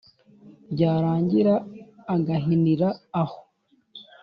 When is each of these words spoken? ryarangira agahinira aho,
ryarangira 0.73 1.53
agahinira 2.15 2.89
aho, 3.21 3.39